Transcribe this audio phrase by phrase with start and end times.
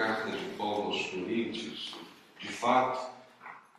[0.00, 1.94] carta de Paulo aos Coríntios,
[2.38, 3.14] de fato,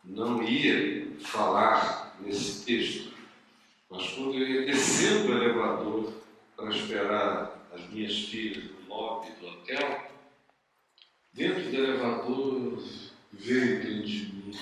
[0.04, 3.12] não ia falar nesse texto,
[3.90, 6.12] mas quando eu ia descendo o elevador
[6.56, 10.12] para esperar as minhas filhas no lobby do hotel,
[11.32, 12.84] dentro do elevador
[13.32, 14.58] veio dentro de mim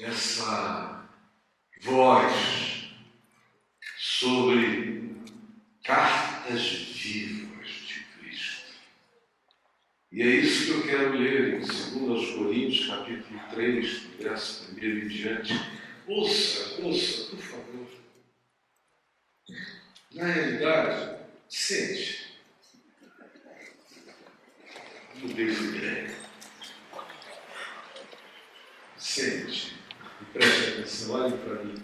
[0.00, 1.08] essa
[1.80, 2.90] voz
[3.96, 5.14] sobre
[5.84, 8.74] cartas vivas de Cristo.
[10.14, 15.08] E é isso que eu quero ler em 2 Coríntios, capítulo 3, verso 1 e
[15.08, 15.54] diante.
[16.06, 17.88] Ouça, ouça, por favor.
[20.12, 22.38] Na realidade, sente.
[25.16, 26.14] Mudei de.
[28.96, 29.74] Sente.
[30.20, 31.74] E preste atenção, olhe para mim.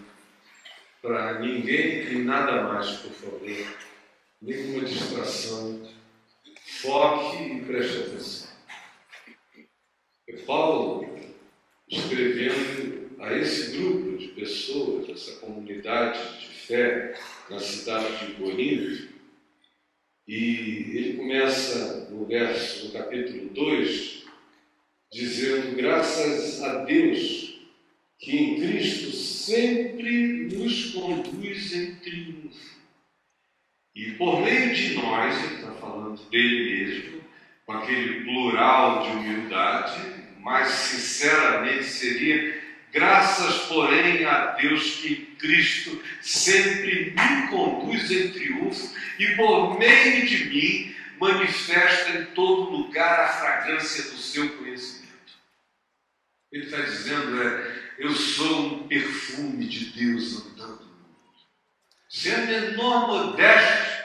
[1.02, 3.40] Para ninguém e nada mais, por favor.
[4.40, 5.99] Nenhuma distração.
[6.80, 8.50] Foque e preste atenção.
[10.46, 11.14] Paulo
[11.86, 19.10] escrevendo a esse grupo de pessoas, essa comunidade de fé na cidade de Corinto,
[20.26, 20.36] e
[20.96, 24.24] ele começa no verso, no capítulo 2,
[25.12, 27.60] dizendo: graças a Deus
[28.18, 32.80] que em Cristo sempre nos conduz em triunfo.
[33.94, 35.59] E por meio de nós,
[36.10, 37.20] falando dele mesmo,
[37.66, 40.00] com aquele plural de humildade,
[40.40, 42.60] mais sinceramente seria
[42.92, 50.44] graças, porém, a Deus que Cristo sempre me conduz em triunfo e por meio de
[50.46, 55.10] mim manifesta em todo lugar a fragrância do seu conhecimento.
[56.50, 61.20] Ele está dizendo, é, eu sou um perfume de Deus andando no mundo.
[62.08, 63.99] Sem a menor modéstia,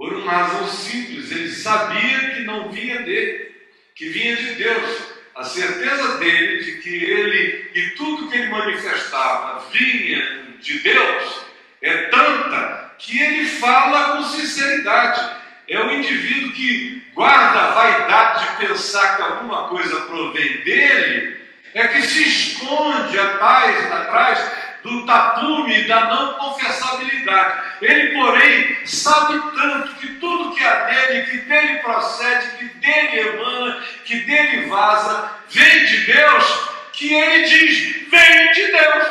[0.00, 3.54] por uma razão simples, ele sabia que não vinha dele,
[3.94, 4.98] que vinha de Deus.
[5.36, 11.44] A certeza dele de que ele e tudo que ele manifestava vinha de Deus
[11.82, 15.36] é tanta que ele fala com sinceridade.
[15.68, 21.40] É o indivíduo que guarda a vaidade de pensar que alguma coisa provém dele
[21.74, 27.70] é que se esconde atrás, atrás do tapume da não confessabilidade.
[27.82, 33.82] Ele, porém, sabe tanto que tudo que há nele, que dele procede, que dele emana,
[34.04, 39.06] que dele vaza, vem de Deus, que ele diz: vem de Deus.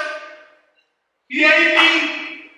[1.29, 2.49] E é em mim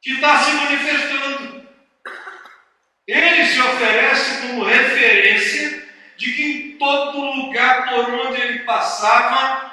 [0.00, 1.66] que está se manifestando.
[3.06, 5.82] Ele se oferece como referência
[6.16, 9.71] de que em todo lugar por onde ele passava,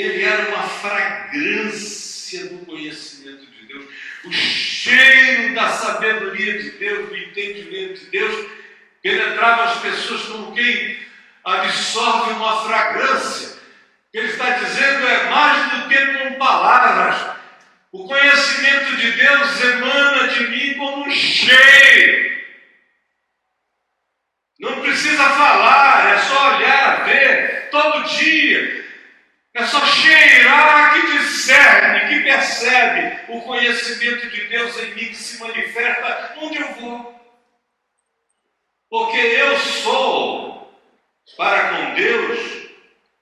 [0.00, 3.84] ele era uma fragrância do conhecimento de Deus,
[4.24, 8.46] o cheiro da sabedoria de Deus, do entendimento de Deus,
[9.02, 10.98] penetrava as pessoas como quem
[11.44, 13.58] absorve uma fragrância.
[14.12, 17.36] Ele está dizendo é mais do que com palavras.
[17.92, 22.38] O conhecimento de Deus emana de mim como um cheiro.
[24.60, 28.87] Não precisa falar, é só olhar, ver, todo dia.
[29.58, 35.40] É só cheirar que discerne, que percebe o conhecimento de Deus em mim que se
[35.40, 36.34] manifesta.
[36.40, 37.20] Onde eu vou.
[38.88, 40.72] Porque eu sou,
[41.36, 42.68] para com Deus,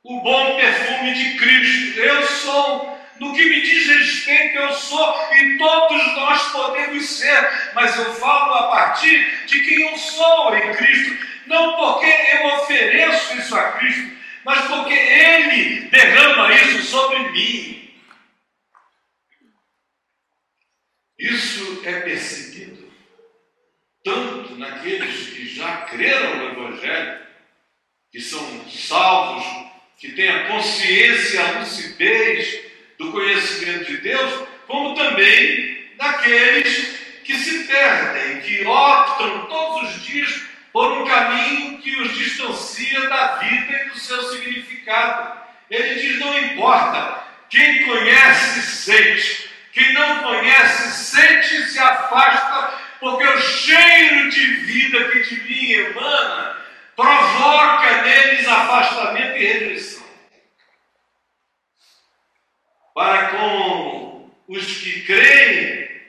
[0.05, 2.01] o bom perfume de Cristo.
[2.01, 2.97] Eu sou.
[3.19, 5.33] No que me diz respeito, eu sou.
[5.33, 10.71] E todos nós podemos ser, mas eu falo a partir de quem eu sou em
[10.75, 14.16] Cristo, não porque eu ofereço isso a Cristo,
[14.47, 17.91] mas porque Ele derrama isso sobre mim.
[21.19, 22.89] Isso é percebido
[24.05, 27.27] tanto naqueles que já creram no Evangelho,
[28.13, 29.45] que são salvos,
[29.99, 32.63] que têm a consciência, a lucidez
[32.99, 40.56] do conhecimento de Deus, como também naqueles que se perdem, que optam todos os dias
[40.77, 45.41] por um caminho que os distancia da vida e do seu significado.
[45.71, 49.49] Ele diz: não importa, quem conhece, sente.
[49.73, 55.71] Quem não conhece, sente e se afasta, porque o cheiro de vida que de mim
[55.73, 56.61] emana
[56.95, 60.07] provoca neles afastamento e rejeição
[62.95, 66.03] para com os que creem,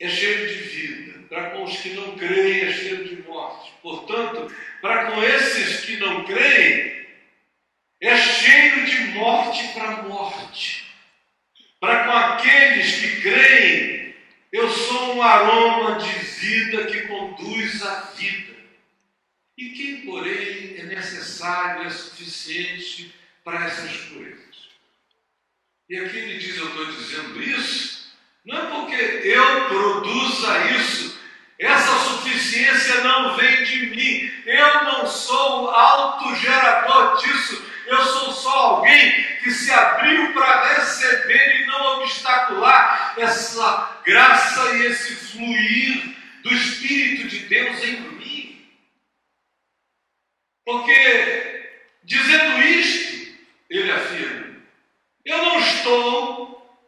[0.00, 1.11] é cheio de vida.
[1.32, 3.72] Para com os que não creem, é cheio de morte.
[3.80, 7.06] Portanto, para com esses que não creem,
[8.02, 10.84] é cheio de morte para morte.
[11.80, 14.14] Para com aqueles que creem,
[14.52, 18.52] eu sou um aroma de vida que conduz à vida.
[19.56, 23.10] E quem, porém, é necessário, é suficiente
[23.42, 24.68] para essas coisas?
[25.88, 28.12] E aqui ele diz: Eu estou dizendo isso,
[28.44, 28.96] não é porque
[29.28, 31.11] eu produza isso,
[31.64, 39.24] essa suficiência não vem de mim, eu não sou autogerador disso, eu sou só alguém
[39.42, 47.28] que se abriu para receber e não obstacular essa graça e esse fluir do Espírito
[47.28, 48.68] de Deus em mim.
[50.64, 51.70] Porque,
[52.04, 53.36] dizendo isto,
[53.68, 54.56] ele afirma:
[55.24, 56.80] eu não estou,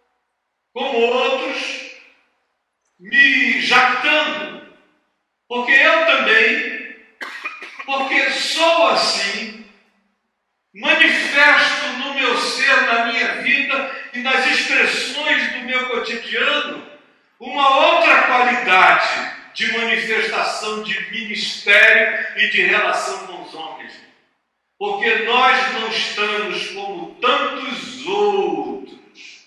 [0.73, 1.85] como outros,
[2.99, 4.64] me jactando,
[5.49, 6.97] porque eu também,
[7.85, 9.65] porque sou assim,
[10.75, 16.95] manifesto no meu ser, na minha vida e nas expressões do meu cotidiano
[17.39, 23.93] uma outra qualidade de manifestação de ministério e de relação com os homens.
[24.79, 29.47] Porque nós não estamos como tantos outros,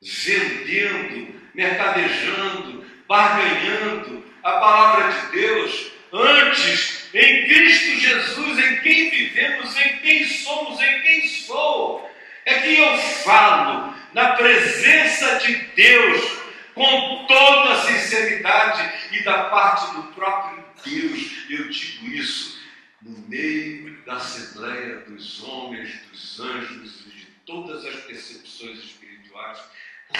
[0.00, 9.98] vendendo, mercadejando, barganhando a palavra de Deus, antes em Cristo Jesus, em quem vivemos, em
[9.98, 12.10] quem somos, em quem sou.
[12.44, 16.42] É que eu falo na presença de Deus
[16.74, 21.48] com toda a sinceridade e da parte do próprio Deus.
[21.48, 22.60] Eu digo isso
[23.00, 29.58] no meio da Assembleia dos homens, dos anjos e de todas as percepções espirituais.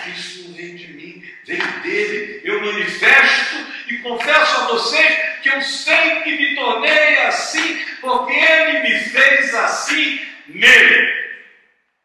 [0.09, 2.41] Isso não vem de mim, vem dele.
[2.45, 3.57] Eu manifesto
[3.89, 9.55] e confesso a vocês que eu sei que me tornei assim, porque ele me fez
[9.55, 11.23] assim nele.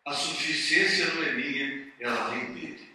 [0.05, 2.89] A suficiência não é minha, ela vem dele.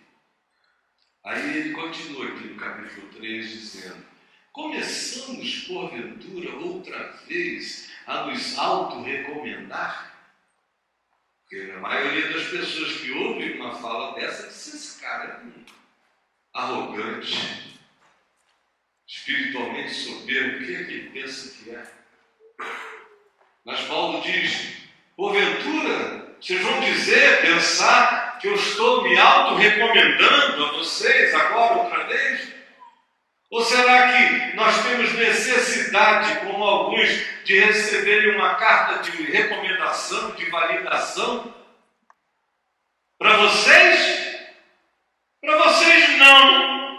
[1.24, 4.04] Aí ele continua aqui no capítulo 3, dizendo:
[4.52, 10.11] Começamos, porventura, outra vez a nos auto-recomendar?
[11.52, 17.78] Porque a maioria das pessoas que ouvem uma fala dessa diz: esse cara é arrogante,
[19.06, 21.84] espiritualmente soberbo, o que é que ele pensa que é?
[23.66, 24.78] Mas Paulo diz:
[25.14, 32.61] porventura, vocês vão dizer, pensar que eu estou me auto-recomendando a vocês agora outra vez?
[33.52, 37.10] Ou será que nós temos necessidade, como alguns,
[37.44, 41.54] de receberem uma carta de recomendação, de validação?
[43.18, 44.38] Para vocês?
[45.42, 46.98] Para vocês não,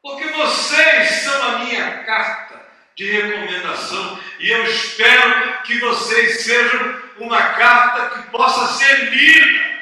[0.00, 2.64] porque vocês são a minha carta
[2.94, 9.78] de recomendação e eu espero que vocês sejam uma carta que possa ser lida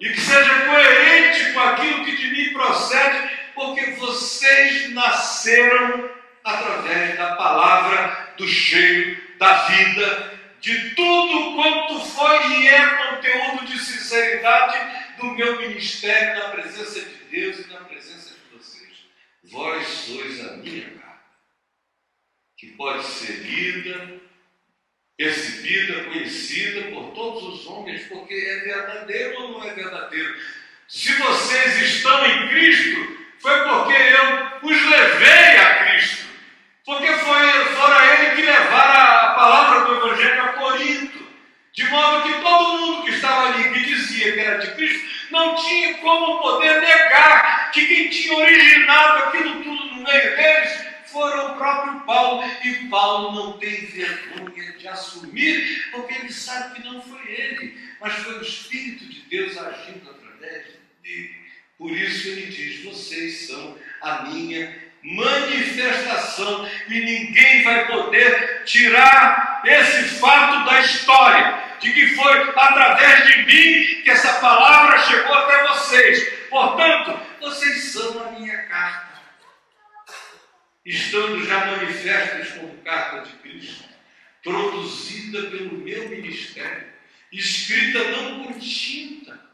[0.00, 6.10] e que seja coerente com aquilo que de mim procede porque vocês nasceram
[6.44, 13.78] através da palavra, do cheio, da vida, de tudo quanto foi e é conteúdo de
[13.78, 18.92] sinceridade do meu ministério na presença de Deus e na presença de vocês.
[19.44, 21.20] Vós sois a minha carta,
[22.56, 24.20] que pode ser lida,
[25.16, 30.36] percebida, conhecida por todos os homens, porque é verdadeiro ou não é verdadeiro.
[30.86, 36.26] Se vocês estão em Cristo, foi porque eu os levei a Cristo.
[36.84, 41.28] Porque foi, foram ele que levaram a, palavra do Evangelho a Corinto.
[41.72, 45.54] De modo que todo mundo que estava ali, que dizia que era de Cristo, não
[45.54, 51.56] tinha como poder negar que quem tinha originado aquilo tudo no meio deles foram o
[51.56, 52.42] próprio Paulo.
[52.64, 58.14] E Paulo não tem vergonha de assumir, porque ele sabe que não foi ele, mas
[58.14, 60.66] foi o Espírito de Deus agindo através
[61.02, 61.47] dele.
[61.78, 70.16] Por isso ele diz: vocês são a minha manifestação e ninguém vai poder tirar esse
[70.18, 76.48] fato da história de que foi através de mim que essa palavra chegou até vocês.
[76.50, 79.08] Portanto, vocês são a minha carta.
[80.84, 83.84] Estando já manifestas como carta de Cristo,
[84.42, 86.88] produzida pelo meu ministério,
[87.30, 89.47] escrita não por tinta,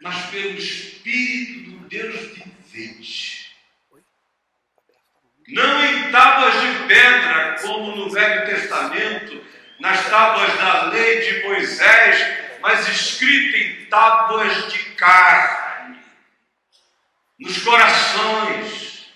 [0.00, 2.38] mas pelo Espírito do Deus
[2.72, 3.50] vivente.
[5.48, 9.44] Não em tábuas de pedra, como no Velho Testamento,
[9.80, 15.98] nas tábuas da lei de Moisés, mas escrita em tábuas de carne,
[17.38, 19.10] nos corações.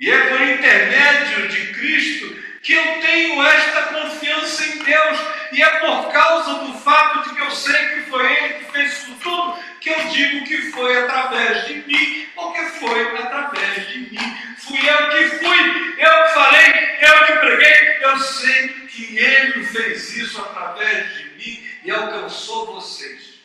[0.00, 5.18] E é por intermédio de Cristo que eu tenho esta confiança em Deus,
[5.52, 8.92] e é por causa do fato de que eu sei que foi Ele que fez
[8.92, 14.36] isso tudo, que eu digo que foi através de mim, porque foi através de mim.
[14.58, 20.16] Fui eu que fui, eu que falei, eu que preguei, eu sei que Ele fez
[20.16, 23.40] isso através de mim e alcançou vocês.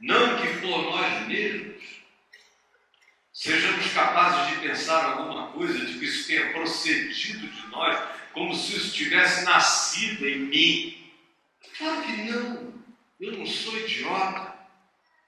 [0.00, 1.82] Não que por nós mesmos
[3.32, 7.98] sejamos capazes de pensar alguma coisa de que isso tenha procedido de nós,
[8.32, 11.12] como se isso tivesse nascido em mim.
[11.78, 12.74] Claro que não.
[13.20, 14.54] Eu não sou idiota.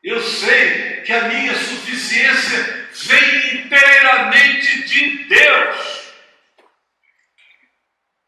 [0.03, 6.13] Eu sei que a minha suficiência vem inteiramente de Deus.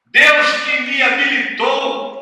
[0.07, 2.15] Deus que me habilitou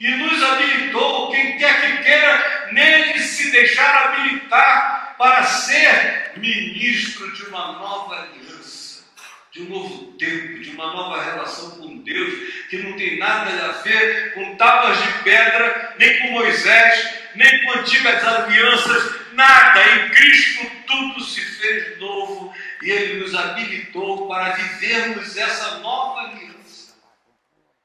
[0.00, 7.44] e nos habilitou, quem quer que queira, nele se deixar habilitar para ser ministro de
[7.44, 9.04] uma nova aliança,
[9.50, 13.72] de um novo tempo, de uma nova relação com Deus, que não tem nada a
[13.82, 19.82] ver com tábuas de pedra, nem com Moisés, nem com antigas alianças, nada.
[19.82, 26.94] Em Cristo tudo se fez novo e Ele nos habilitou para vivermos essa nova aliança,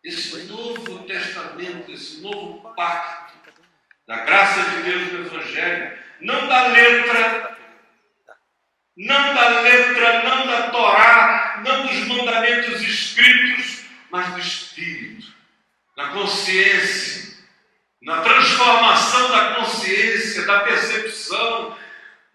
[0.03, 3.31] esse novo testamento, esse novo pacto
[4.07, 7.57] da graça de Deus no Evangelho, não da letra,
[8.95, 15.27] não da letra, não da Torá, não dos mandamentos escritos, mas do Espírito,
[15.97, 17.35] da consciência,
[18.01, 21.77] na transformação da consciência, da percepção,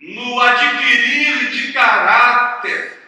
[0.01, 2.99] no adquirir de caráter,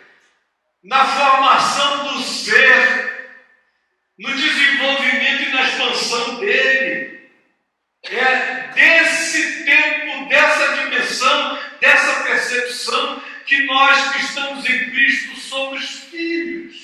[0.85, 3.08] na formação do ser,
[4.18, 7.17] no desenvolvimento e na expansão dele.
[8.10, 16.76] É desse tempo, dessa dimensão, dessa percepção que nós que estamos em Cristo somos filhos.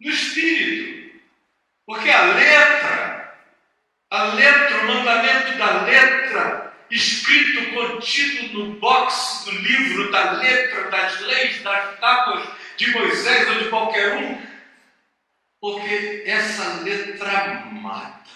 [0.00, 1.20] No Espírito.
[1.86, 3.34] Porque a letra,
[4.10, 11.20] a letra, o mandamento da letra, escrito, contido no box do livro da letra, das
[11.20, 14.40] leis, das tábuas de Moisés ou de qualquer um,
[15.60, 18.30] porque essa letra mata,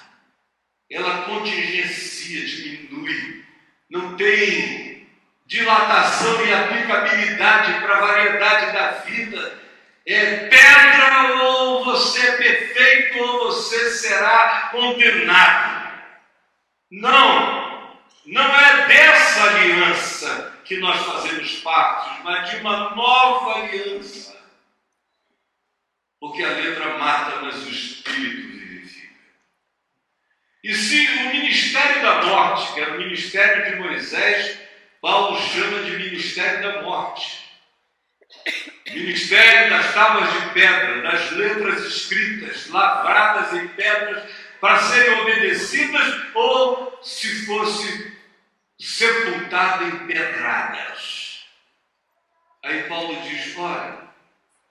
[0.95, 3.45] ela contingencia, diminui,
[3.91, 5.09] não tem
[5.45, 9.61] dilatação e aplicabilidade para a variedade da vida.
[10.07, 15.95] É pedra ou você é perfeito ou você será condenado.
[16.93, 24.33] Não, não é dessa aliança que nós fazemos parte, mas de uma nova aliança.
[26.21, 28.54] Porque a letra mata, mas o Espírito.
[30.64, 34.59] E se o ministério da morte, que era o ministério de Moisés,
[34.99, 37.44] Paulo chama de ministério da morte.
[38.87, 44.23] Ministério das tábuas de pedra, das letras escritas, lavradas em pedras,
[44.59, 48.16] para serem obedecidas, ou se fosse
[48.78, 51.44] sepultada em pedradas.
[52.62, 53.99] Aí Paulo diz: olha,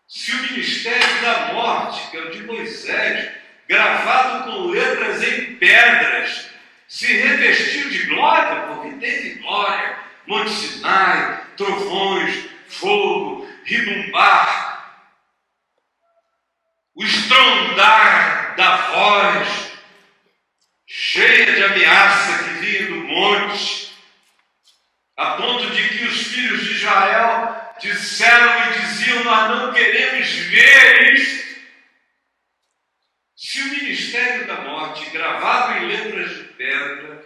[0.08, 3.43] se o ministério da morte, que é o de Moisés,
[3.74, 6.50] gravado com letras em pedras,
[6.88, 15.02] se revestiu de glória, porque teve glória, Monte Sinai, trovões, fogo, ribumbar,
[16.94, 19.72] o estrondar da voz,
[20.86, 23.92] cheia de ameaça que vinha do monte,
[25.18, 31.16] a ponto de que os filhos de Israel disseram e diziam: Nós não queremos ver
[31.16, 31.43] isto.
[33.54, 37.24] Se o ministério da morte, gravado em letras de pedra,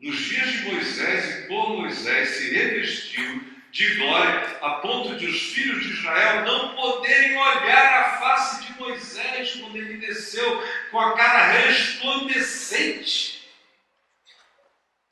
[0.00, 5.52] nos dias de Moisés e por Moisés se revestiu de glória, a ponto de os
[5.52, 11.14] filhos de Israel não poderem olhar a face de Moisés quando ele desceu com a
[11.14, 13.46] cara resplandecente.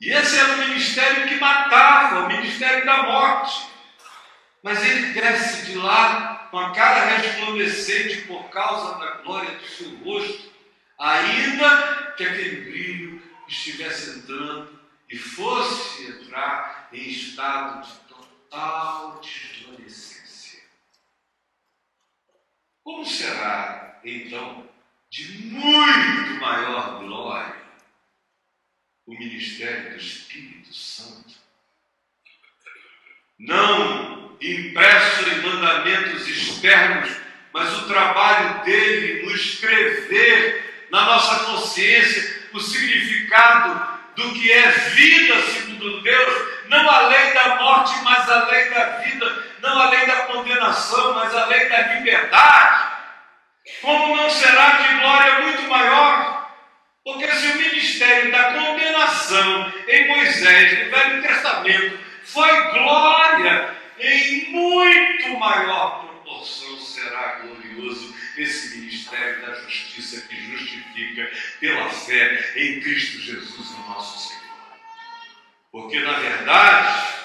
[0.01, 3.67] E esse era o ministério que matava, o ministério da morte.
[4.63, 9.93] Mas ele desce de lá com a cara resplandecente por causa da glória do seu
[9.97, 10.53] rosto,
[10.97, 20.63] ainda que aquele brilho estivesse entrando e fosse entrar em estado de total desvanecência.
[22.85, 24.65] Como será, então,
[25.09, 27.65] de muito maior glória
[29.05, 31.35] o ministério do Espírito Santo?
[33.37, 37.09] Não impresso em mandamentos externos,
[37.53, 45.41] mas o trabalho dele no escrever na nossa consciência o significado do que é vida
[45.41, 50.05] segundo Deus, não a lei da morte, mas a lei da vida, não a lei
[50.05, 52.95] da condenação, mas a lei da liberdade.
[53.81, 56.49] Como não será de glória muito maior?
[57.03, 65.37] Porque se o ministério da condenação em Moisés, no Velho Testamento, foi glória, em muito
[65.37, 73.71] maior proporção será glorioso esse ministério da justiça que justifica pela fé em Cristo Jesus,
[73.71, 74.43] o nosso Senhor.
[75.71, 77.15] Porque, na verdade,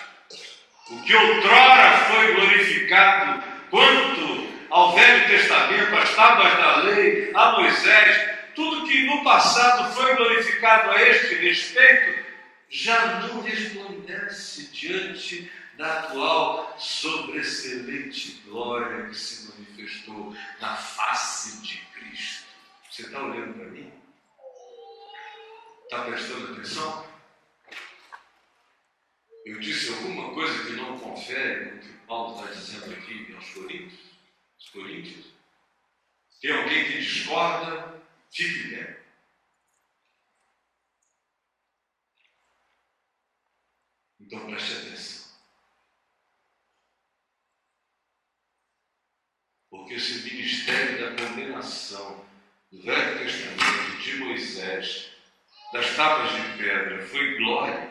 [0.90, 8.30] o que outrora foi glorificado quanto ao Velho Testamento, às tábuas da lei, a Moisés,
[8.54, 12.30] tudo que no passado foi glorificado a este respeito,
[12.68, 15.50] já não resplandece diante
[15.80, 22.46] da atual sobreexcelente glória que se manifestou na face de Cristo.
[22.90, 23.90] Você está olhando para mim?
[25.84, 27.08] Está prestando atenção?
[29.46, 33.48] Eu disse alguma coisa que não confere com o que Paulo está dizendo aqui aos
[33.48, 34.00] Coríntios?
[34.58, 35.26] Os Coríntios?
[36.42, 38.02] Tem alguém que discorda?
[38.30, 38.96] Fique bem.
[44.20, 45.19] Então preste atenção.
[49.80, 52.22] Porque esse ministério da condenação
[52.70, 55.10] do Velho Testamento de Moisés,
[55.72, 57.90] das tábuas de pedra, foi glória,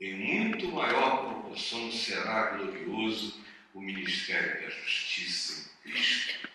[0.00, 6.48] em muito maior proporção será glorioso o ministério da justiça em Cristo.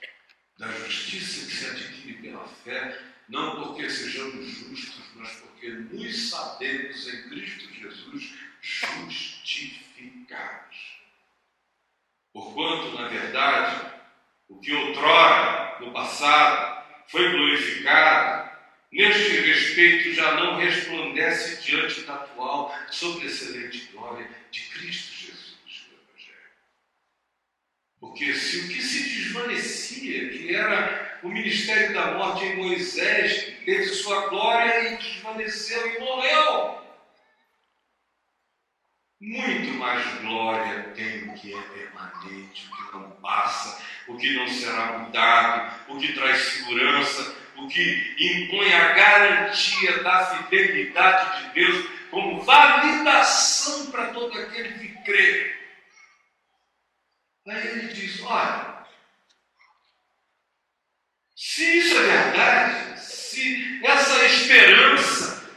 [0.57, 2.99] Da justiça que se adquire pela fé,
[3.29, 10.97] não porque sejamos justos, mas porque nos sabemos em Cristo Jesus justificados.
[12.33, 13.96] Porquanto, na verdade,
[14.49, 18.49] o que outrora, no passado, foi glorificado,
[18.91, 25.57] neste respeito já não resplandece diante da atual sobreexcelente glória de Cristo Jesus
[25.89, 26.37] no Evangelho.
[27.99, 33.85] Porque se o que se desvanecia, que era o ministério da morte em Moisés, teve
[33.85, 36.86] sua glória e desvaneceu e morreu,
[39.19, 44.47] muito mais glória tem o que é permanente, o que não passa, o que não
[44.47, 51.89] será mudado, o que traz segurança, o que impõe a garantia da fidelidade de Deus
[52.11, 55.57] como validação para todo aquele que crê.
[57.47, 58.85] Aí ele diz: olha,
[61.35, 65.51] se isso é verdade, se essa esperança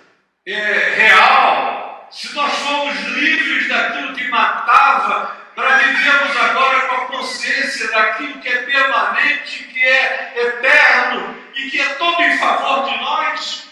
[0.46, 1.70] é real,
[2.11, 8.49] se nós fomos livres daquilo que matava, para vivermos agora com a consciência daquilo que
[8.49, 13.68] é permanente, que é eterno e que é todo em favor de nós,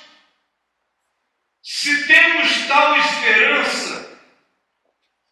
[1.62, 4.18] se temos tal esperança,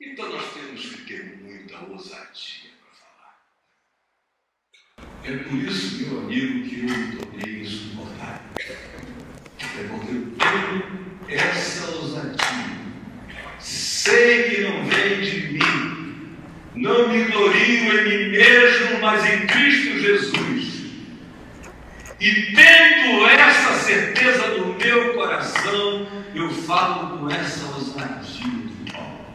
[0.00, 3.38] então nós temos que ter muita ousadia para falar.
[5.24, 8.50] É por isso, meu amigo, que eu me tornei insuportável.
[8.58, 12.85] É porque eu tenho essa ousadia
[13.66, 16.36] sei que não vem de mim.
[16.76, 20.76] Não me glorio em mim mesmo, mas em Cristo Jesus.
[22.20, 29.26] E tendo essa certeza no meu coração, eu falo com essa ousadia do Paulo.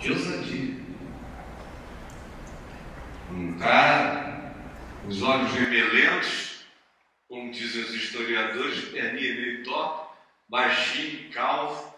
[0.00, 0.74] Que ousadia.
[3.30, 4.54] Um cara,
[5.06, 6.64] os olhos remelentos,
[7.28, 10.08] como dizem os historiadores, perninha meio top,
[10.48, 11.97] baixinho, calvo,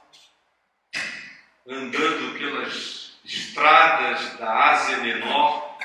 [1.67, 5.79] andando pelas estradas da Ásia Menor,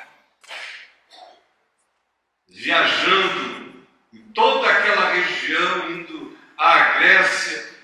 [2.47, 7.75] viajando em toda aquela região, indo à Grécia,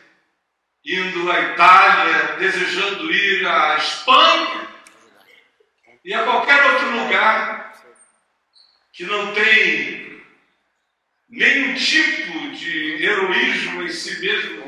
[0.84, 4.68] indo à Itália, desejando ir à Espanha
[6.04, 7.74] e a qualquer outro lugar
[8.92, 10.24] que não tem
[11.30, 14.61] nenhum tipo de heroísmo em si mesmo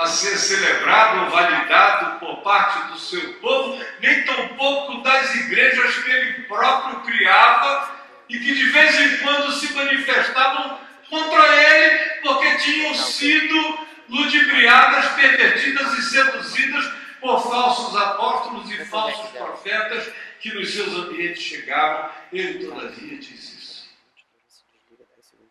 [0.00, 6.10] a ser celebrado ou validado por parte do seu povo, nem tampouco das igrejas que
[6.10, 10.78] ele próprio criava e que de vez em quando se manifestavam
[11.10, 20.10] contra ele porque tinham sido ludibriadas, pervertidas e seduzidas por falsos apóstolos e falsos profetas
[20.40, 22.10] que nos seus ambientes chegavam.
[22.32, 23.59] Ele, todavia, diz isso.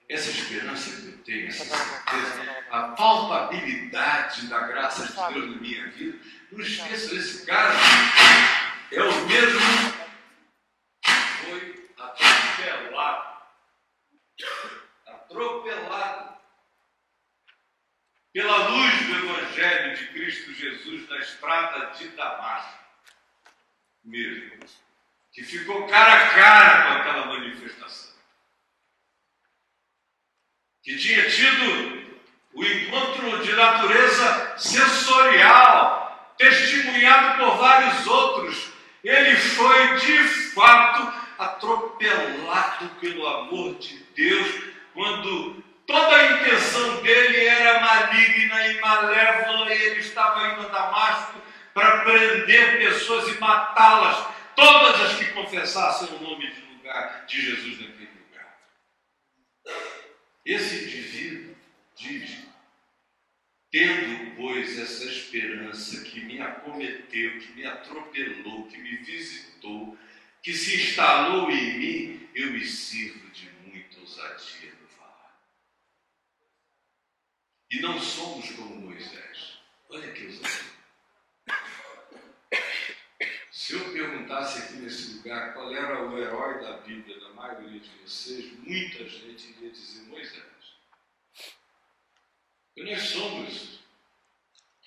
[0.10, 5.88] Essa esperança que eu tenho, essa certeza, a palpabilidade da graça de Deus na minha
[5.92, 6.18] vida,
[6.52, 7.76] não esqueça, esse cara
[8.92, 9.60] é o mesmo
[11.04, 13.40] que foi atropelado.
[15.06, 16.40] Atropelado
[18.34, 22.80] pela luz do Evangelho de Cristo Jesus na estrada de Damasco.
[24.04, 24.60] Mesmo.
[25.32, 28.09] Que ficou cara a cara com aquela manifestação.
[30.90, 32.04] Que tinha tido
[32.52, 38.72] o encontro de natureza sensorial, testemunhado por vários outros,
[39.04, 40.18] ele foi de
[40.56, 44.64] fato atropelado pelo amor de Deus,
[44.96, 51.40] quando toda a intenção dele era maligna e malévola, e ele estava indo a Damasco
[51.72, 54.26] para prender pessoas e matá-las,
[54.56, 57.99] todas as que confessassem o nome de, lugar, de Jesus naquele.
[60.50, 61.56] Esse indivíduo
[61.96, 62.40] diz:
[63.70, 69.96] Tendo, pois, essa esperança que me acometeu, que me atropelou, que me visitou,
[70.42, 75.40] que se instalou em mim, eu me sirvo de muita ousadia no falar.
[77.70, 79.60] E não somos como Moisés.
[79.88, 80.79] Olha que ousadia.
[83.70, 87.90] Se eu perguntasse aqui nesse lugar qual era o herói da Bíblia da maioria de
[88.00, 90.44] vocês, muita gente iria dizer Moisés.
[92.76, 93.80] E nós somos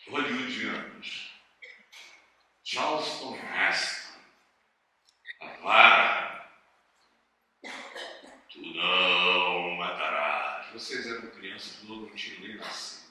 [0.08, 1.32] hollywoodianos.
[2.64, 4.18] Charleston Heston,
[5.42, 6.50] a vara,
[8.50, 10.72] tu não matarás.
[10.72, 13.01] Vocês eram crianças, não tinham nem nascido.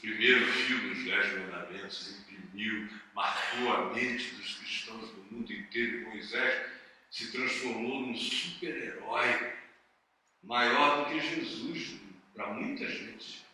[0.00, 6.08] Primeiro filme, Os Dez Mandamentos, imprimiu, marcou a mente dos cristãos do mundo inteiro.
[6.08, 6.70] Moisés
[7.10, 9.52] se transformou num super-herói
[10.42, 12.00] maior do que Jesus
[12.34, 13.44] para muita gente.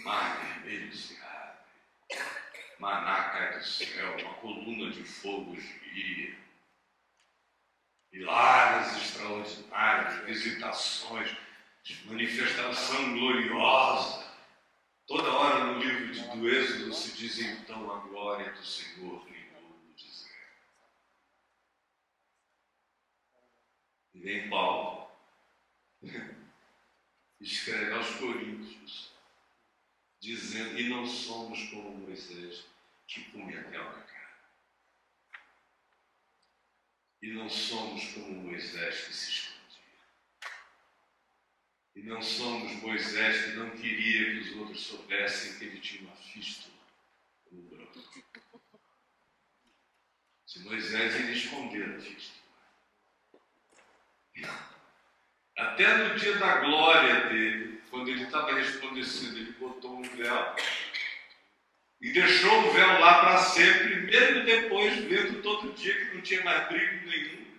[0.00, 2.22] Mar vermelho se abre,
[2.78, 5.54] maná cai do céu, uma coluna de fogo
[5.92, 6.34] guia,
[8.10, 11.36] milagres extraordinários, visitações,
[12.06, 14.21] manifestação gloriosa.
[15.06, 19.62] Toda hora no livro de, do Êxodo se diz então a glória do Senhor reinou
[19.62, 20.32] no deserto.
[24.14, 25.10] E vem Paulo
[27.40, 29.12] escreve aos Coríntios,
[30.20, 32.64] dizendo: E não somos como Moisés,
[33.06, 34.52] que mel na cara.
[37.20, 39.51] E não somos como Moisés, que se escondia.
[42.02, 46.16] E não somos Moisés, que não queria que os outros soubessem que ele tinha uma
[46.16, 46.74] fístula
[47.52, 47.92] no.
[50.44, 52.42] Se Moisés ele esconder a fístula.
[55.56, 60.56] Até no dia da glória dele, quando ele estava resplandecendo, ele botou um véu
[62.00, 66.42] e deixou o véu lá para sempre, mesmo depois, vendo todo dia que não tinha
[66.42, 67.51] mais brilho nenhum.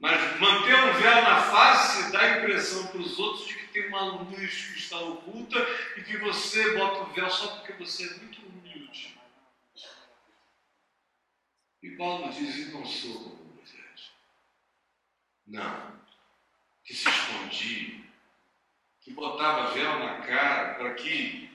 [0.00, 3.88] Mas manter um véu na face dá a impressão para os outros de que tem
[3.88, 5.58] uma luz que está oculta
[5.98, 9.16] e que você bota o véu só porque você é muito humilde.
[11.82, 14.10] E Paulo diz: Eu não sou como Moisés.
[15.46, 16.00] Não
[16.90, 18.00] que se escondia,
[19.00, 21.48] que botava véu na cara para que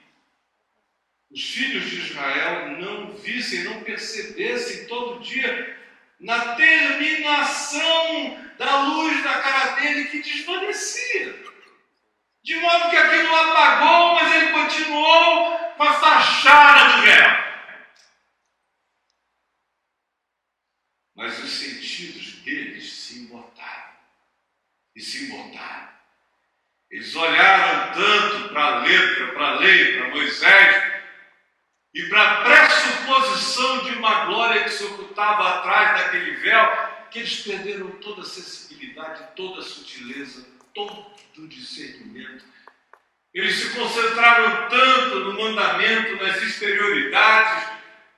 [1.29, 5.74] os filhos de Israel não vissem, não percebessem todo dia
[6.19, 11.43] na terminação da luz da cara dele que desvanecia.
[12.43, 17.45] De modo que aquilo apagou, mas ele continuou com a fachada do véu.
[21.15, 23.93] Mas os sentidos deles se embotaram
[24.95, 25.89] e se importaram.
[26.91, 30.93] Eles olharam tanto para a letra, para a lei, para Moisés,
[31.93, 32.43] e para a
[33.05, 38.25] pressuposição de uma glória que se ocultava atrás daquele véu, que eles perderam toda a
[38.25, 41.05] sensibilidade, toda a sutileza, todo
[41.37, 42.43] o discernimento.
[43.33, 47.69] Eles se concentraram tanto no mandamento, nas exterioridades,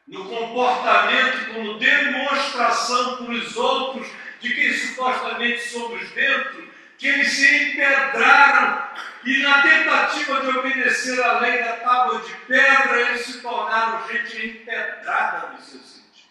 [0.07, 4.07] no comportamento como demonstração para os outros
[4.39, 8.87] de quem supostamente somos dentro, que eles se empedraram
[9.25, 14.47] e na tentativa de obedecer a lei da tábua de pedra, eles se tornaram gente
[14.47, 16.25] empedrada nos seus sentidos.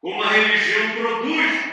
[0.00, 1.64] Como a religião produz,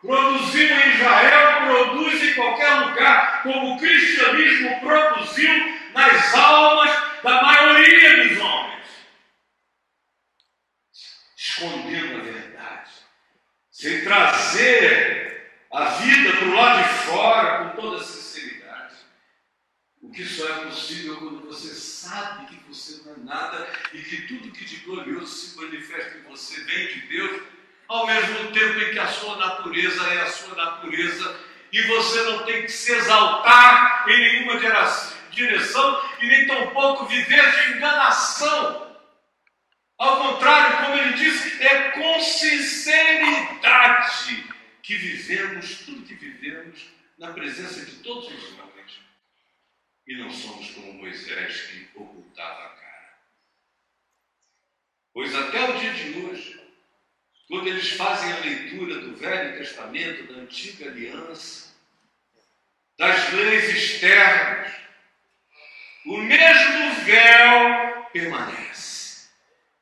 [0.00, 6.90] produziu em Israel, produz em qualquer lugar, como o cristianismo produziu nas almas
[7.22, 8.86] da maioria dos homens.
[11.36, 12.90] Escondendo a verdade,
[13.70, 15.24] sem trazer
[15.72, 18.23] a vida para o lado de fora com toda sinceridade.
[20.04, 24.28] O que só é possível quando você sabe que você não é nada e que
[24.28, 27.42] tudo que de glorioso se manifesta em você vem de Deus,
[27.88, 31.40] ao mesmo tempo em que a sua natureza é a sua natureza
[31.72, 34.60] e você não tem que se exaltar em nenhuma
[35.30, 38.94] direção e nem tampouco viver de enganação.
[39.98, 43.64] Ao contrário, como ele diz, é com sinceridade
[44.82, 48.73] que vivemos tudo que vivemos na presença de todos os homens.
[50.06, 53.18] E não somos como Moisés que ocultava a cara.
[55.14, 56.60] Pois até o dia de hoje,
[57.48, 61.74] quando eles fazem a leitura do Velho Testamento, da Antiga Aliança,
[62.98, 64.72] das leis externas,
[66.06, 69.28] o mesmo véu permanece.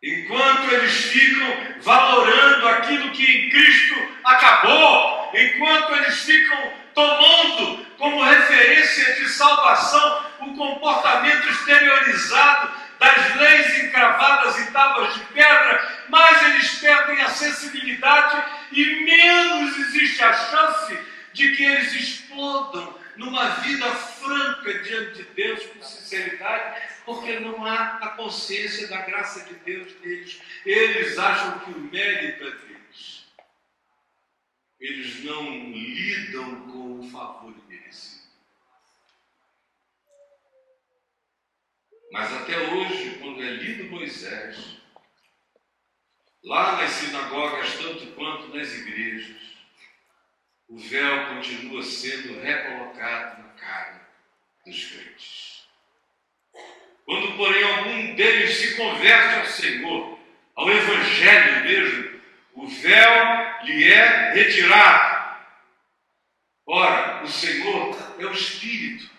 [0.03, 9.15] Enquanto eles ficam valorando aquilo que em Cristo acabou, enquanto eles ficam tomando como referência
[9.15, 17.21] de salvação o comportamento exteriorizado das leis encravadas em tábuas de pedra, mais eles perdem
[17.21, 20.99] a sensibilidade e menos existe a chance
[21.33, 27.99] de que eles explodam numa vida franca diante de Deus com sinceridade, porque não há
[28.03, 30.43] a consciência da graça de Deus neles.
[30.67, 33.27] Eles acham que o mérito é deles.
[34.81, 37.62] Eles não lidam com o favor merecido.
[42.12, 44.77] Mas até hoje, quando é lido Moisés,
[46.44, 49.40] lá nas sinagogas, tanto quanto nas igrejas,
[50.68, 54.07] o véu continua sendo recolocado na cara
[54.66, 55.66] dos crentes.
[57.07, 60.18] Quando, porém, algum deles se converte ao Senhor,
[60.55, 62.20] ao Evangelho mesmo,
[62.53, 65.38] o véu lhe é retirado.
[66.66, 69.11] Ora, o Senhor é o Espírito.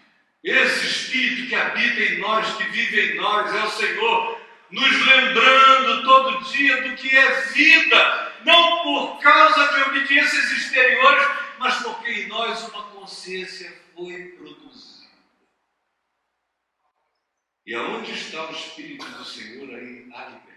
[0.43, 6.03] Esse Espírito que habita em nós, que vive em nós, é o Senhor, nos lembrando
[6.03, 11.27] todo dia do que é vida, não por causa de obediências exteriores,
[11.59, 15.07] mas porque em nós uma consciência foi produzida.
[17.65, 20.53] E aonde está o Espírito do Senhor, aí há liberdade.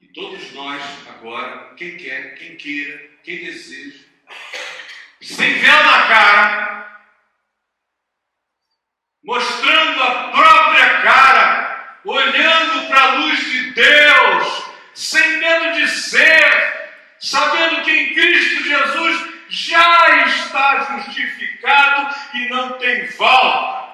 [0.00, 4.04] E todos nós, agora, quem quer, quem queira, quem deseja,
[5.20, 6.93] sem véu na cara,
[9.24, 17.82] mostrando a própria cara, olhando para a luz de Deus, sem medo de ser, sabendo
[17.82, 23.84] que em Cristo Jesus já está justificado e não tem volta.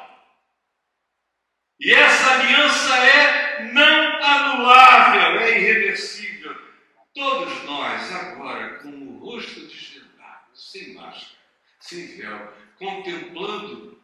[1.79, 6.55] E essa aliança é não anulável, é irreversível.
[7.15, 11.39] Todos nós, agora, com o rosto desvendado, sem máscara,
[11.81, 14.00] sem véu, contemplando,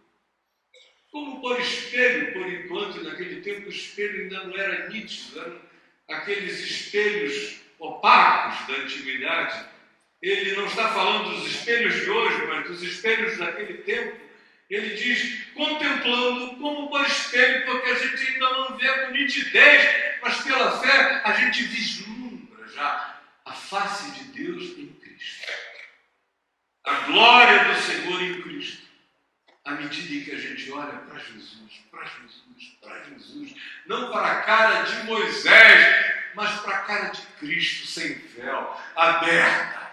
[1.16, 5.60] como por espelho, por enquanto, naquele tempo o espelho ainda não era nítido,
[6.08, 9.66] aqueles espelhos opacos da antiguidade
[10.20, 14.18] ele não está falando dos espelhos de hoje, mas dos espelhos daquele tempo.
[14.68, 20.40] Ele diz, contemplando como por espelho, porque a gente ainda não vê com nitidez, mas
[20.42, 25.46] pela fé a gente vislumbra já a face de Deus em Cristo.
[26.84, 28.35] A glória do Senhor em.
[29.66, 33.52] À medida que a gente olha para Jesus, para Jesus, para Jesus,
[33.84, 39.90] não para a cara de Moisés, mas para a cara de Cristo sem véu, aberta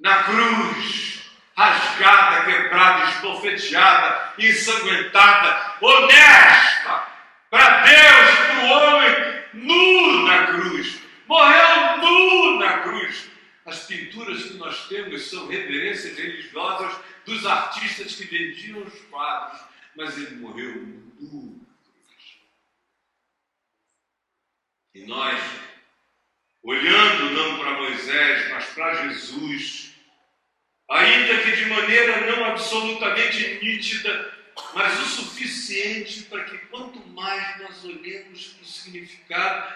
[0.00, 7.06] na cruz, rasgada, quebrada, esbofeteada, ensanguentada, honesta,
[7.50, 13.30] para Deus, para o homem, nu na cruz, morreu nu na cruz.
[13.64, 19.60] As pinturas que nós temos são reverências religiosas dos artistas que vendiam os quadros,
[19.94, 20.74] mas ele morreu
[21.20, 21.60] nu.
[24.94, 25.40] E nós,
[26.62, 29.92] olhando não para Moisés, mas para Jesus,
[30.88, 34.34] ainda que de maneira não absolutamente nítida,
[34.74, 39.74] mas o suficiente para que quanto mais nós olhemos para o significado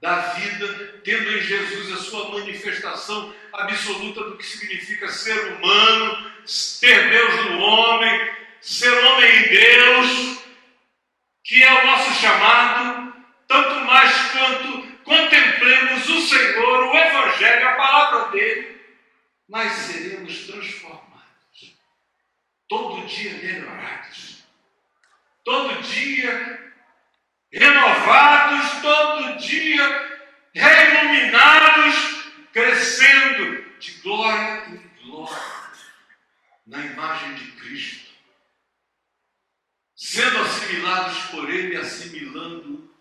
[0.00, 6.30] da vida, tendo em Jesus a sua manifestação absoluta do que significa ser humano,
[6.80, 10.38] ter Deus no homem, ser homem em Deus,
[11.44, 13.14] que é o nosso chamado,
[13.46, 18.80] tanto mais quanto contemplemos o Senhor, o Evangelho, a palavra dele,
[19.48, 21.76] mas seremos transformados,
[22.68, 24.44] todo dia melhorados,
[25.44, 26.72] todo dia
[27.52, 30.20] renovados, todo dia
[30.54, 32.11] reiluminados,
[32.52, 35.72] crescendo de glória em glória,
[36.66, 38.12] na imagem de Cristo,
[39.96, 42.94] sendo assimilados por Ele, assimilando,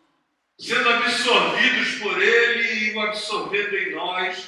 [0.57, 4.47] sendo absorvidos por Ele e o absorvendo em nós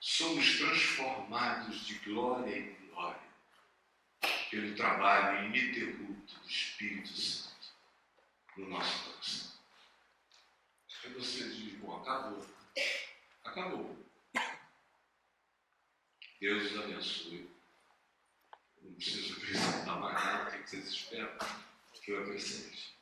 [0.00, 3.20] somos transformados de glória em glória
[4.50, 7.52] pelo trabalho ininterrupto do Espírito Santo
[8.56, 9.52] no nosso coração.
[11.04, 12.46] Aí você diz, bom, acabou.
[13.44, 14.01] Acabou.
[16.42, 17.48] Deus os abençoe.
[18.82, 21.38] Não preciso acrescentar mais nada, o que vocês esperam
[22.02, 22.98] que eu acrescente?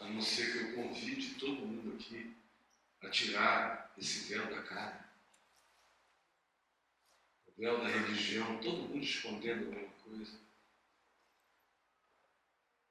[0.00, 2.34] A não ser que eu convide todo mundo aqui
[3.02, 5.08] a tirar esse véu da cara.
[7.46, 10.40] O véu da religião, todo mundo escondendo alguma coisa.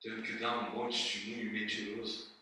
[0.02, 2.34] Tendo que dar um bom testemunho mentiroso.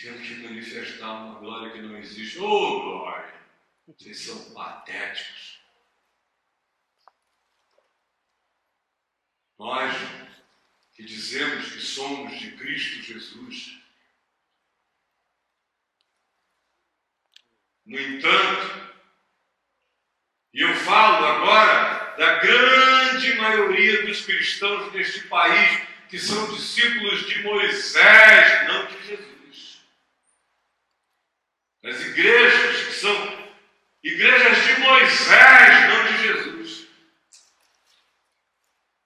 [0.00, 2.38] Tendo que manifestar uma glória que não existe.
[2.38, 3.34] Ô oh, glória!
[3.88, 5.58] Vocês são patéticos.
[9.58, 9.92] Nós
[10.92, 13.76] que dizemos que somos de Cristo Jesus,
[17.84, 18.94] no entanto,
[20.54, 27.42] e eu falo agora da grande maioria dos cristãos deste país que são discípulos de
[27.42, 29.37] Moisés, não de Jesus.
[31.84, 33.48] As igrejas que são
[34.02, 36.88] igrejas de Moisés, não de Jesus.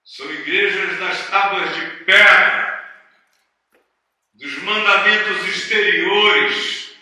[0.03, 2.83] São igrejas das tábuas de pedra,
[4.33, 6.95] dos mandamentos exteriores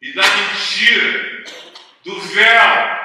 [0.00, 1.44] e da mentira,
[2.04, 2.96] do véu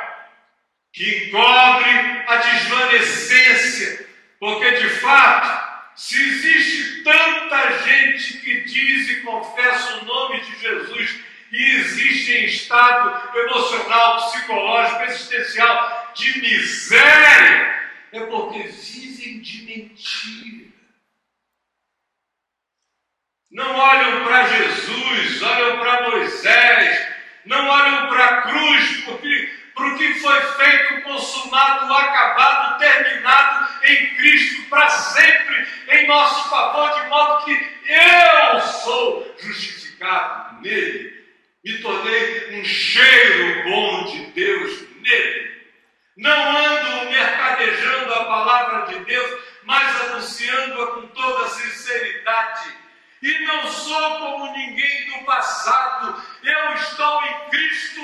[0.94, 1.90] que encobre
[2.28, 4.08] a desvanecência,
[4.40, 11.20] porque de fato, se existe tanta gente que diz e confessa o nome de Jesus
[11.52, 20.72] e existe em estado emocional, psicológico, existencial de miséria, é porque vivem de mentira.
[23.52, 27.08] Não olham para Jesus, olham para Moisés,
[27.46, 34.16] não olham para a cruz, porque para o que foi feito, consumado, acabado, terminado em
[34.16, 41.22] Cristo para sempre, em nosso favor, de modo que eu sou justificado nele,
[41.64, 45.62] me tornei um cheiro bom de Deus nele.
[46.18, 52.76] Não ando mercadejando a palavra de Deus, mas anunciando-a com toda sinceridade.
[53.22, 58.02] E não sou como ninguém do passado, eu estou em Cristo,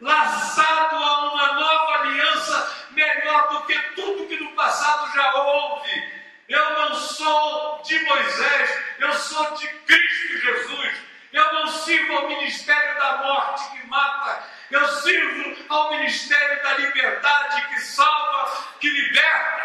[0.00, 6.24] laçado a uma nova aliança melhor do que tudo que no passado já houve.
[6.48, 11.14] Eu não sou de Moisés, eu sou de Cristo Jesus.
[11.34, 17.68] Eu não sirvo ao ministério da morte que mata, eu sirvo ao ministério da liberdade
[17.68, 19.64] que salva, que liberta.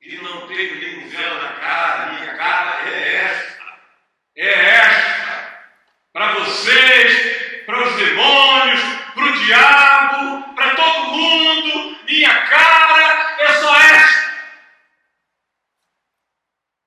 [0.00, 3.62] E não tenho nenhum véu na cara, minha cara é esta.
[4.36, 5.58] É esta.
[6.12, 8.80] Para vocês, para os demônios,
[9.14, 14.28] para o diabo, para todo mundo, minha cara é só esta.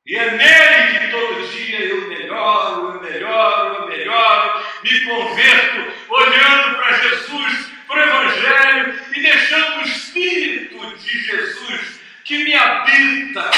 [0.05, 6.75] E é nele que todo dia eu melhoro, eu melhoro, eu melhoro, me converto olhando
[6.77, 13.51] para Jesus, para o Evangelho e deixando o Espírito de Jesus que me habita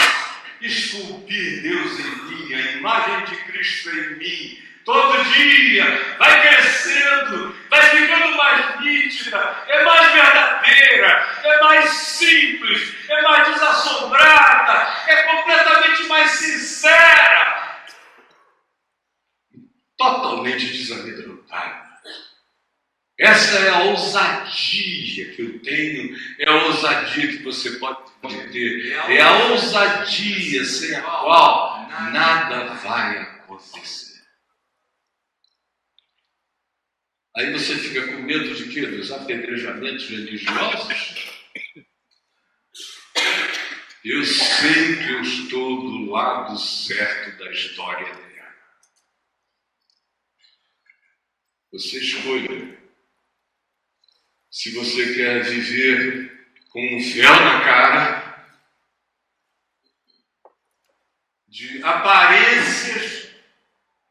[0.62, 4.64] esculpir Deus em mim, a imagem de Cristo em mim.
[4.86, 13.22] Todo dia vai crescendo, vai ficando mais nítida, é mais verdadeira, é mais simples, é
[13.22, 17.84] mais desassombrada, é completamente mais sincera,
[19.98, 21.84] totalmente desamedrontada.
[23.18, 28.12] Essa é a ousadia que eu tenho, é a ousadia que você pode
[28.52, 34.24] ter, é a ousadia sem a qual nada vai acontecer.
[37.36, 38.86] Aí você fica com medo de quê?
[38.86, 41.34] Dos apedrejamentos religiosos?
[44.04, 48.54] Eu sei que eu estou do lado certo da história dela.
[51.72, 52.84] Você escolha
[54.52, 56.32] se você quer viver
[56.70, 58.23] com um véu na cara,
[61.54, 63.30] de aparências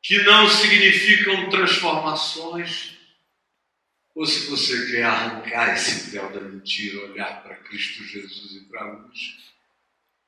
[0.00, 2.96] que não significam transformações,
[4.14, 8.82] ou se você quer arrancar esse véu da mentira, olhar para Cristo Jesus e para
[8.84, 9.18] a luz,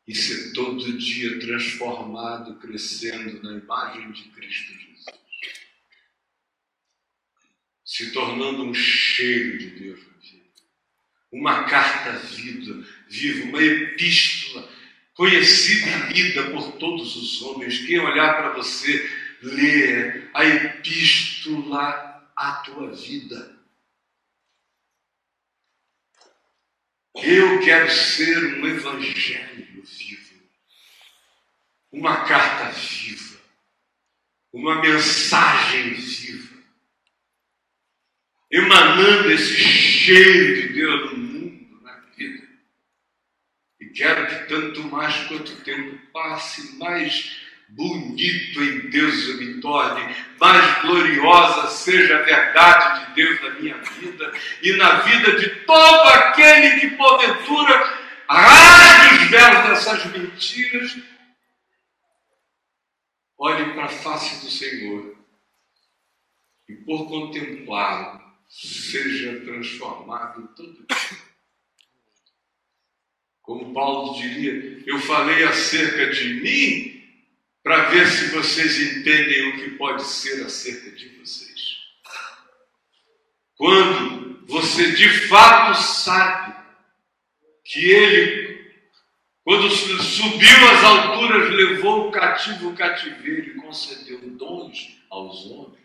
[0.08, 4.84] e ser todo dia transformado, crescendo na imagem de Cristo Jesus
[7.84, 10.44] se tornando um cheiro de Deus na vida.
[11.30, 14.68] Uma carta viva, viva, uma epístola
[15.14, 17.78] conhecida e lida por todos os homens.
[17.86, 19.10] Quem olhar para você,
[19.42, 23.54] lê a epístola à tua vida.
[27.14, 30.42] Eu quero ser um evangelho vivo,
[31.92, 33.38] uma carta viva,
[34.52, 36.54] uma mensagem viva
[38.54, 42.46] emanando esse cheiro de Deus no mundo, na vida.
[43.80, 49.60] E quero que tanto mais quanto o tempo passe, mais bonito em Deus eu me
[49.60, 54.32] torne, mais gloriosa seja a verdade de Deus na minha vida
[54.62, 60.96] e na vida de todo aquele que porventura rasgue os véus dessas mentiras.
[63.38, 65.16] Olhe para a face do Senhor
[66.68, 71.23] e por contemplá-lo seja transformado todo dia.
[73.44, 77.04] Como Paulo diria, eu falei acerca de mim
[77.62, 81.76] para ver se vocês entendem o que pode ser acerca de vocês.
[83.54, 86.54] Quando você de fato sabe
[87.66, 88.72] que ele,
[89.44, 95.84] quando subiu às alturas, levou o cativo o cativeiro e concedeu dons aos homens.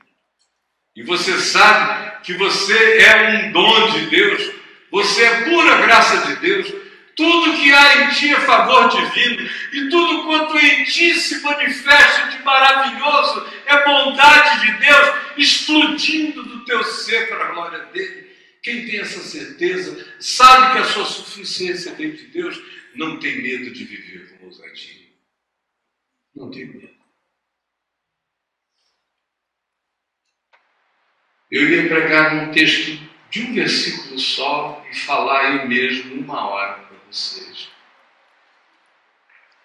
[0.95, 4.51] E você sabe que você é um dom de Deus,
[4.89, 6.78] você é pura graça de Deus,
[7.19, 12.27] tudo que há em ti é favor divino, e tudo quanto em ti se manifesta
[12.29, 18.29] de maravilhoso é bondade de Deus explodindo do teu ser para a glória dele.
[18.63, 22.57] Quem tem essa certeza, sabe que a sua suficiência vem de Deus,
[22.95, 25.09] não tem medo de viver com ousadia.
[26.33, 26.99] Não tem medo.
[31.51, 32.97] Eu ia pregar um texto
[33.29, 37.69] de um versículo só e falar eu mesmo uma hora vocês.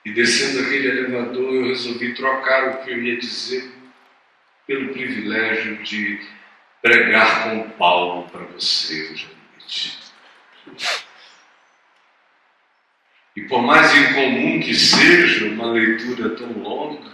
[0.04, 3.72] E descendo aquele elevador, eu resolvi trocar o que eu ia dizer
[4.66, 6.20] pelo privilégio de
[6.82, 9.98] pregar com Paulo para você hoje à noite.
[13.36, 17.12] E por mais incomum que seja uma leitura tão longa,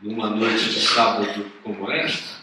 [0.00, 2.39] numa noite de sábado como esta,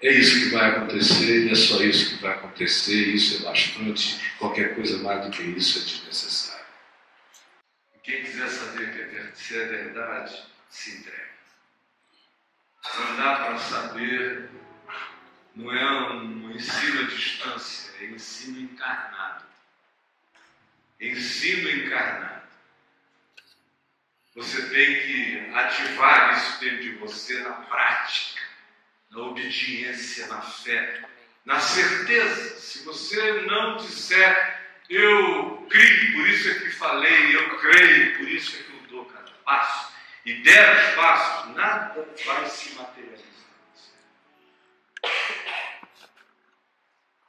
[0.00, 4.32] é isso que vai acontecer e é só isso que vai acontecer, isso é bastante,
[4.38, 6.66] qualquer coisa mais do que isso é desnecessário.
[8.04, 11.28] Quem quiser saber que é, se é verdade, se entregue.
[12.96, 14.48] Não dá para saber,
[15.56, 19.44] não é um ensino à distância, é ensino encarnado.
[21.00, 22.48] Ensino encarnado.
[24.36, 28.47] Você tem que ativar isso dentro de você na prática
[29.10, 31.08] na obediência, na fé,
[31.44, 32.58] na certeza.
[32.58, 38.56] Se você não disser, eu creio, por isso é que falei, eu creio, por isso
[38.56, 39.92] é que eu dou cada passo,
[40.24, 43.28] e der os passos, nada vai se materializar.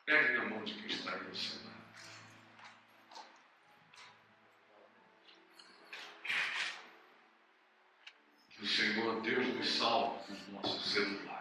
[0.05, 1.69] Pegue na mão de quem está aí seu lado.
[8.49, 11.38] Que o Senhor Deus nos salve dos nossos celulares.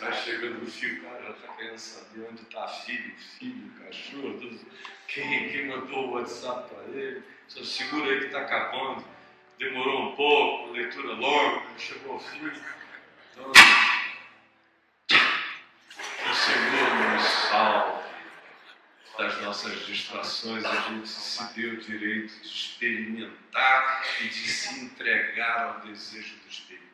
[0.00, 4.58] Vai chegando o fio, cara, já querendo saber onde está filho, filho, cachorro,
[5.06, 7.22] quem, quem mandou o WhatsApp para ele.
[7.48, 9.04] Só segura aí que está acabando.
[9.58, 12.50] Demorou um pouco, leitura longa, chegou ao fim.
[13.32, 13.52] Então,
[16.30, 18.00] o Senhor nos salve
[19.18, 25.74] das nossas distrações, a gente se deu o direito de experimentar e de se entregar
[25.74, 26.89] ao desejo do Espírito.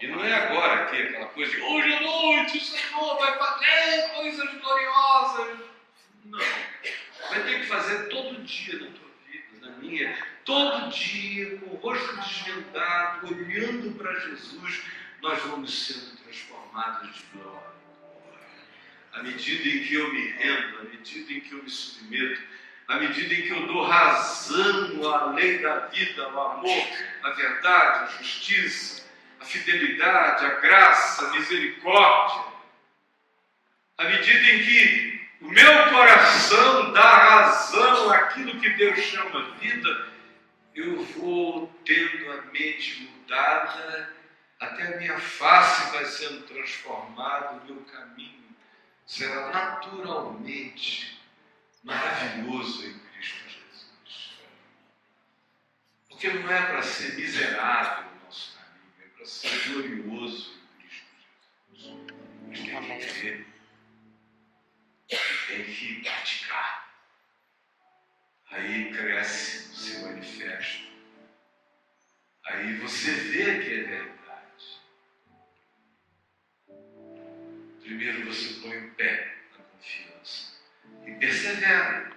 [0.00, 4.08] E não é agora aqui aquela coisa de hoje à noite o Senhor vai fazer
[4.14, 5.58] coisas gloriosas.
[6.24, 6.38] Não.
[7.30, 10.16] Vai ter que fazer todo dia na tua vida, na minha.
[10.44, 14.82] Todo dia, com o rosto desvendado, olhando para Jesus,
[15.20, 17.72] nós vamos sendo transformados de glória
[19.12, 22.40] À medida em que eu me rendo, à medida em que eu me submeto,
[22.86, 26.88] à medida em que eu dou razão à lei da vida, ao amor,
[27.24, 29.07] à verdade, à justiça,
[29.40, 32.44] a fidelidade, a graça, a misericórdia,
[33.96, 40.08] à medida em que o meu coração dá razão àquilo que Deus chama vida,
[40.74, 44.14] eu vou tendo a mente mudada,
[44.60, 48.48] até a minha face vai sendo transformada, o meu caminho
[49.06, 51.20] será naturalmente
[51.82, 54.32] maravilhoso em Cristo Jesus.
[56.08, 58.07] Porque não é para ser miserável, ser
[59.66, 61.06] glorioso em Cristo
[61.72, 61.96] Jesus.
[62.46, 63.46] Mas tem que ver,
[65.48, 66.88] tem que praticar.
[68.50, 70.88] Aí cresce, se manifesta.
[72.46, 74.18] Aí você vê que é verdade.
[77.82, 80.58] Primeiro você põe o pé na confiança
[81.06, 82.16] e persevera.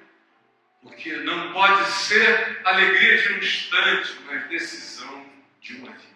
[0.81, 6.10] Porque não pode ser alegria de um instante, mas decisão de uma vida.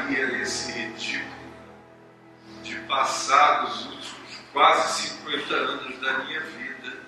[0.00, 1.30] Faria esse ridículo
[2.62, 4.10] de passar os últimos
[4.52, 6.98] quase 50 anos da minha vida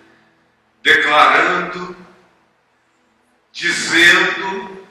[0.82, 1.96] declarando,
[3.52, 4.86] dizendo,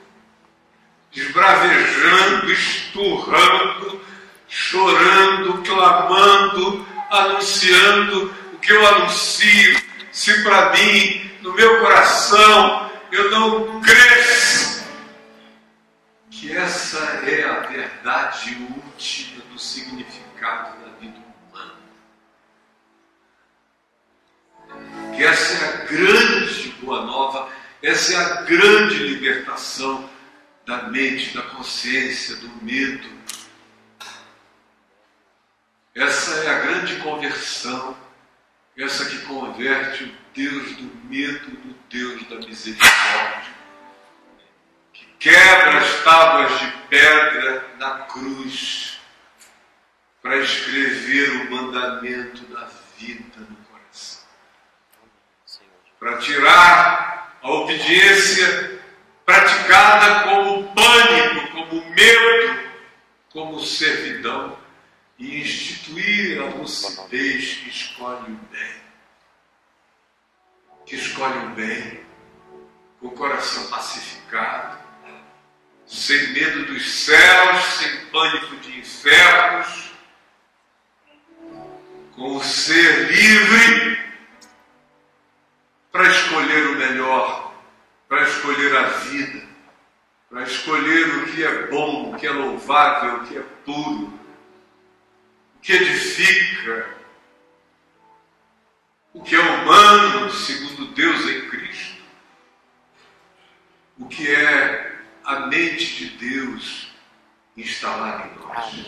[1.13, 4.01] esbravejando, esturrando,
[4.47, 9.81] chorando, clamando, anunciando o que eu anuncio,
[10.11, 14.20] se para mim, no meu coração, eu não cresço
[16.41, 21.75] que essa é a verdade última do significado da vida humana.
[25.15, 30.09] Que essa é a grande boa nova, essa é a grande libertação
[30.65, 33.07] da mente, da consciência, do medo.
[35.93, 37.95] Essa é a grande conversão,
[38.75, 43.60] essa que converte o Deus do medo no Deus da misericórdia
[45.21, 48.99] quebra as tábuas de pedra na cruz
[50.19, 52.67] para escrever o mandamento da
[52.97, 54.23] vida no coração.
[55.99, 58.81] Para tirar a obediência
[59.23, 62.71] praticada como pânico, como medo,
[63.29, 64.57] como servidão
[65.19, 68.81] e instituir a lucidez que escolhe o bem.
[70.87, 72.03] Que escolhe o bem,
[72.99, 74.80] com o coração pacificado,
[76.01, 79.91] sem medo dos céus, sem pânico de infernos,
[82.15, 84.01] com o ser livre
[85.91, 87.53] para escolher o melhor,
[88.09, 89.47] para escolher a vida,
[90.27, 94.19] para escolher o que é bom, o que é louvável, o que é puro,
[95.55, 96.97] o que edifica,
[99.13, 102.01] o que é humano, segundo Deus em Cristo,
[103.99, 104.90] o que é
[105.31, 106.87] a mente de Deus
[107.55, 108.85] instalada em nós.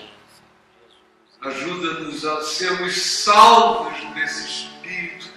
[1.41, 5.29] Ajuda-nos a sermos salvos desse Espírito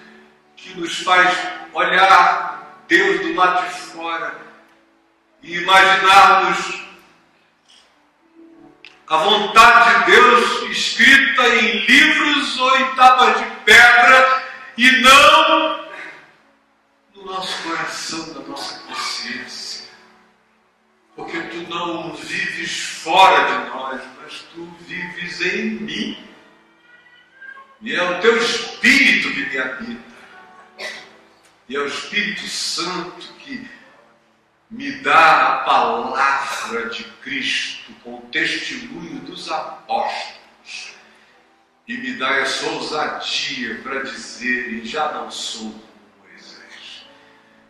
[0.57, 1.37] que nos faz
[1.73, 4.37] olhar Deus do lado de fora
[5.43, 6.87] e imaginarmos
[9.07, 14.43] a vontade de Deus escrita em livros ou em tábuas de pedra
[14.77, 15.87] e não
[17.15, 19.66] no nosso coração, na nossa consciência
[21.17, 26.25] porque tu não vives fora de nós, mas tu vives em mim.
[27.81, 30.17] E é o teu Espírito que me habita.
[31.69, 33.67] E é o Espírito Santo que
[34.71, 40.95] me dá a palavra de Cristo com o testemunho dos apóstolos.
[41.89, 45.86] E me dá essa ousadia para dizer: e já não sou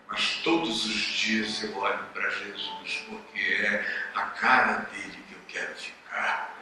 [0.09, 3.85] mas todos os dias eu olho para Jesus, porque é
[4.15, 6.55] a cara dele que eu quero ficar.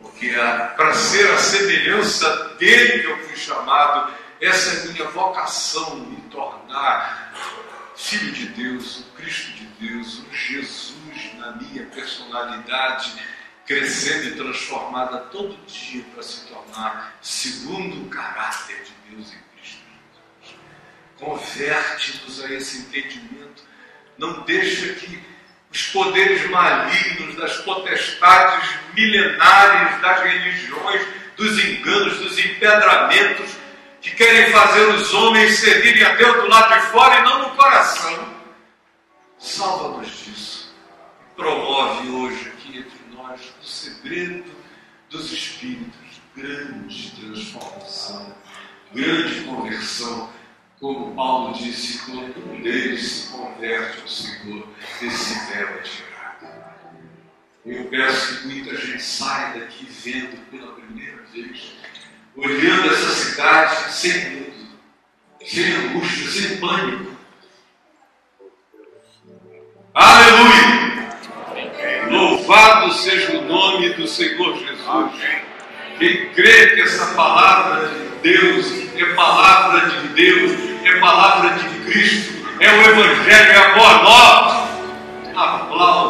[0.00, 0.32] Porque
[0.76, 6.20] para ser a semelhança dele que eu fui chamado, essa é a minha vocação, me
[6.30, 7.32] tornar
[7.96, 13.14] filho de Deus, o Cristo de Deus, o Jesus na minha personalidade,
[13.66, 19.45] crescendo e transformada todo dia para se tornar segundo o caráter de Deus em
[21.18, 23.62] Converte-nos a esse entendimento.
[24.18, 25.22] Não deixa que
[25.70, 31.06] os poderes malignos das potestades milenares das religiões,
[31.36, 33.50] dos enganos, dos empedramentos,
[34.00, 37.56] que querem fazer os homens servirem a Deus do lado de fora e não no
[37.56, 38.36] coração.
[39.38, 40.74] Salva-nos disso.
[41.34, 44.50] Promove hoje aqui entre nós o segredo
[45.10, 48.34] dos Espíritos, grande transformação,
[48.94, 50.30] grande conversão
[50.80, 54.68] como Paulo disse, quando um deles se converte ao Senhor,
[55.02, 56.46] esse véu é tirado.
[57.64, 61.72] Eu peço que muita gente saia daqui vendo pela primeira vez,
[62.36, 64.66] olhando essa cidade sem medo,
[65.44, 67.16] sem angústia, sem pânico.
[69.94, 71.06] Aleluia!
[72.10, 75.55] Louvado seja o nome do Senhor Jesus.
[75.98, 78.66] Quem crê que essa palavra de Deus
[78.96, 80.52] é palavra de Deus,
[80.84, 84.66] é palavra de Cristo, é o Evangelho, é a boa nova.
[85.34, 86.05] Aplauda